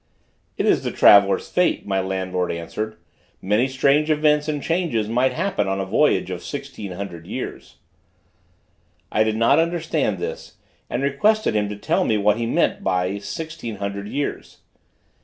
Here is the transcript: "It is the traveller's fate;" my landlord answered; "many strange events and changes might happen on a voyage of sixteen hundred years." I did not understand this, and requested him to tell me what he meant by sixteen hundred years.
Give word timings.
"It 0.57 0.65
is 0.65 0.83
the 0.83 0.89
traveller's 0.89 1.47
fate;" 1.47 1.85
my 1.85 1.99
landlord 2.01 2.51
answered; 2.51 2.97
"many 3.39 3.67
strange 3.67 4.09
events 4.09 4.47
and 4.47 4.59
changes 4.59 5.07
might 5.07 5.33
happen 5.33 5.67
on 5.67 5.79
a 5.79 5.85
voyage 5.85 6.31
of 6.31 6.43
sixteen 6.43 6.93
hundred 6.93 7.27
years." 7.27 7.75
I 9.11 9.23
did 9.23 9.35
not 9.37 9.59
understand 9.59 10.17
this, 10.17 10.55
and 10.89 11.03
requested 11.03 11.53
him 11.55 11.69
to 11.69 11.75
tell 11.75 12.03
me 12.03 12.17
what 12.17 12.37
he 12.37 12.47
meant 12.47 12.83
by 12.83 13.19
sixteen 13.19 13.75
hundred 13.75 14.07
years. 14.07 14.61